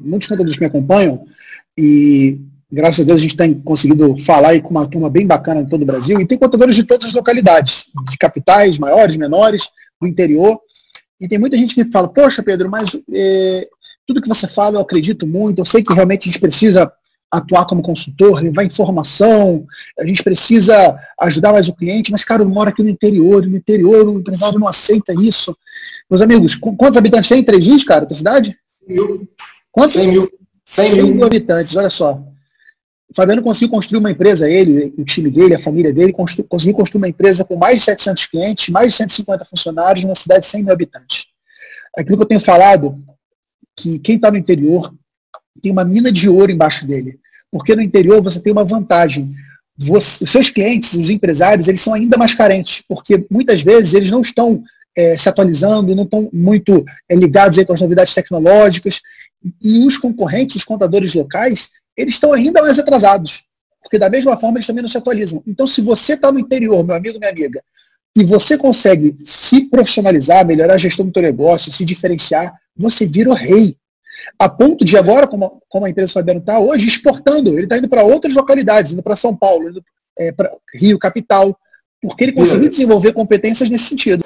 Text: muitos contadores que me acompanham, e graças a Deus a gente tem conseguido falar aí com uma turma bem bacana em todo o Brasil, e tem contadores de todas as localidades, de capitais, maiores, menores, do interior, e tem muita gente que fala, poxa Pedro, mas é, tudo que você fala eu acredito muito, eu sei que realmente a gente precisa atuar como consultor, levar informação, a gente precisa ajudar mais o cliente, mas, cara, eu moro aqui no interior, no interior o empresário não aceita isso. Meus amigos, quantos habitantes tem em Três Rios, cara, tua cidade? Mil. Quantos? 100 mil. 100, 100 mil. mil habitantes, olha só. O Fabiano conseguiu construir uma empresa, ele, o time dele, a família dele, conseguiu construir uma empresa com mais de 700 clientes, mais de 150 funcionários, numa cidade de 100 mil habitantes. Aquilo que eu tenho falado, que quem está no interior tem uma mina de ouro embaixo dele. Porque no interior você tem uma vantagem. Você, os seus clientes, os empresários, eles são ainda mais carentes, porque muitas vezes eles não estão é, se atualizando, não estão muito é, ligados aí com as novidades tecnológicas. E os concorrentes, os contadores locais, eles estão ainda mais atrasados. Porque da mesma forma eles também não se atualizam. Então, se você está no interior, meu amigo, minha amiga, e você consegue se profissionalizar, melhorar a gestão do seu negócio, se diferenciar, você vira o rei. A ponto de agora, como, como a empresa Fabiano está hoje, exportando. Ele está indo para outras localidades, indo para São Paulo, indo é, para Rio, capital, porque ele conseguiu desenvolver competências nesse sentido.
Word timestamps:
muitos 0.00 0.28
contadores 0.28 0.54
que 0.54 0.60
me 0.60 0.66
acompanham, 0.66 1.26
e 1.76 2.40
graças 2.70 3.00
a 3.00 3.04
Deus 3.04 3.18
a 3.18 3.22
gente 3.22 3.36
tem 3.36 3.54
conseguido 3.54 4.16
falar 4.18 4.50
aí 4.50 4.62
com 4.62 4.70
uma 4.70 4.86
turma 4.86 5.10
bem 5.10 5.26
bacana 5.26 5.60
em 5.60 5.66
todo 5.66 5.82
o 5.82 5.86
Brasil, 5.86 6.20
e 6.20 6.26
tem 6.26 6.38
contadores 6.38 6.74
de 6.74 6.84
todas 6.84 7.08
as 7.08 7.12
localidades, 7.12 7.86
de 8.10 8.16
capitais, 8.16 8.78
maiores, 8.78 9.16
menores, 9.16 9.68
do 10.00 10.08
interior, 10.08 10.58
e 11.20 11.28
tem 11.28 11.38
muita 11.38 11.56
gente 11.56 11.74
que 11.74 11.90
fala, 11.90 12.08
poxa 12.08 12.42
Pedro, 12.42 12.70
mas 12.70 12.96
é, 13.12 13.68
tudo 14.06 14.20
que 14.20 14.28
você 14.28 14.46
fala 14.46 14.76
eu 14.76 14.80
acredito 14.80 15.26
muito, 15.26 15.60
eu 15.60 15.64
sei 15.64 15.82
que 15.82 15.92
realmente 15.92 16.28
a 16.28 16.32
gente 16.32 16.40
precisa 16.40 16.90
atuar 17.30 17.66
como 17.66 17.82
consultor, 17.82 18.40
levar 18.40 18.64
informação, 18.64 19.66
a 19.98 20.06
gente 20.06 20.22
precisa 20.22 20.96
ajudar 21.20 21.52
mais 21.52 21.68
o 21.68 21.74
cliente, 21.74 22.12
mas, 22.12 22.22
cara, 22.22 22.42
eu 22.42 22.48
moro 22.48 22.70
aqui 22.70 22.82
no 22.82 22.88
interior, 22.88 23.44
no 23.44 23.56
interior 23.56 24.06
o 24.06 24.18
empresário 24.18 24.58
não 24.58 24.68
aceita 24.68 25.12
isso. 25.12 25.56
Meus 26.08 26.22
amigos, 26.22 26.54
quantos 26.54 26.96
habitantes 26.96 27.28
tem 27.28 27.40
em 27.40 27.44
Três 27.44 27.64
Rios, 27.64 27.82
cara, 27.82 28.06
tua 28.06 28.16
cidade? 28.16 28.56
Mil. 28.86 29.28
Quantos? 29.74 29.94
100 29.94 30.08
mil. 30.08 30.30
100, 30.64 30.90
100 30.90 31.02
mil. 31.02 31.14
mil 31.16 31.26
habitantes, 31.26 31.74
olha 31.74 31.90
só. 31.90 32.22
O 33.10 33.14
Fabiano 33.14 33.42
conseguiu 33.42 33.68
construir 33.68 33.98
uma 33.98 34.10
empresa, 34.10 34.48
ele, 34.48 34.94
o 34.96 35.04
time 35.04 35.30
dele, 35.30 35.54
a 35.54 35.58
família 35.58 35.92
dele, 35.92 36.12
conseguiu 36.12 36.74
construir 36.74 36.98
uma 36.98 37.08
empresa 37.08 37.44
com 37.44 37.56
mais 37.56 37.80
de 37.80 37.84
700 37.86 38.26
clientes, 38.26 38.68
mais 38.68 38.92
de 38.92 38.96
150 38.98 39.44
funcionários, 39.44 40.04
numa 40.04 40.14
cidade 40.14 40.46
de 40.46 40.46
100 40.46 40.62
mil 40.62 40.72
habitantes. 40.72 41.26
Aquilo 41.96 42.16
que 42.16 42.22
eu 42.22 42.28
tenho 42.28 42.40
falado, 42.40 43.04
que 43.76 43.98
quem 43.98 44.16
está 44.16 44.30
no 44.30 44.38
interior 44.38 44.94
tem 45.60 45.72
uma 45.72 45.84
mina 45.84 46.10
de 46.10 46.28
ouro 46.28 46.52
embaixo 46.52 46.86
dele. 46.86 47.18
Porque 47.50 47.74
no 47.74 47.82
interior 47.82 48.22
você 48.22 48.40
tem 48.40 48.52
uma 48.52 48.64
vantagem. 48.64 49.32
Você, 49.76 50.22
os 50.22 50.30
seus 50.30 50.50
clientes, 50.50 50.94
os 50.94 51.10
empresários, 51.10 51.66
eles 51.66 51.80
são 51.80 51.94
ainda 51.94 52.16
mais 52.16 52.34
carentes, 52.34 52.82
porque 52.88 53.26
muitas 53.28 53.60
vezes 53.60 53.94
eles 53.94 54.10
não 54.10 54.20
estão 54.20 54.62
é, 54.96 55.16
se 55.16 55.28
atualizando, 55.28 55.94
não 55.94 56.04
estão 56.04 56.28
muito 56.32 56.84
é, 57.08 57.14
ligados 57.14 57.58
aí 57.58 57.64
com 57.64 57.72
as 57.72 57.80
novidades 57.80 58.14
tecnológicas. 58.14 59.00
E 59.62 59.80
os 59.80 59.96
concorrentes, 59.96 60.56
os 60.56 60.64
contadores 60.64 61.14
locais, 61.14 61.70
eles 61.96 62.14
estão 62.14 62.32
ainda 62.32 62.62
mais 62.62 62.78
atrasados. 62.78 63.44
Porque 63.82 63.98
da 63.98 64.08
mesma 64.08 64.36
forma 64.36 64.58
eles 64.58 64.66
também 64.66 64.82
não 64.82 64.88
se 64.88 64.96
atualizam. 64.96 65.42
Então, 65.46 65.66
se 65.66 65.80
você 65.80 66.14
está 66.14 66.32
no 66.32 66.38
interior, 66.38 66.84
meu 66.84 66.96
amigo, 66.96 67.18
minha 67.18 67.30
amiga, 67.30 67.62
e 68.16 68.24
você 68.24 68.56
consegue 68.56 69.16
se 69.24 69.68
profissionalizar, 69.68 70.46
melhorar 70.46 70.74
a 70.74 70.78
gestão 70.78 71.04
do 71.04 71.12
seu 71.12 71.22
negócio, 71.22 71.72
se 71.72 71.84
diferenciar, 71.84 72.54
você 72.76 73.04
vira 73.04 73.28
o 73.28 73.34
rei. 73.34 73.76
A 74.38 74.48
ponto 74.48 74.84
de 74.84 74.96
agora, 74.96 75.26
como, 75.26 75.60
como 75.68 75.84
a 75.84 75.90
empresa 75.90 76.12
Fabiano 76.12 76.40
está 76.40 76.58
hoje, 76.58 76.86
exportando. 76.86 77.54
Ele 77.54 77.64
está 77.64 77.76
indo 77.76 77.88
para 77.88 78.04
outras 78.04 78.32
localidades, 78.32 78.92
indo 78.92 79.02
para 79.02 79.16
São 79.16 79.36
Paulo, 79.36 79.68
indo 79.68 79.84
é, 80.16 80.30
para 80.30 80.50
Rio, 80.72 80.98
capital, 80.98 81.58
porque 82.08 82.24
ele 82.24 82.32
conseguiu 82.32 82.68
desenvolver 82.68 83.12
competências 83.12 83.68
nesse 83.68 83.84
sentido. 83.84 84.24